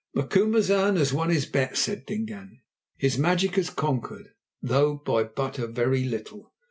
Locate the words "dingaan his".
2.07-3.19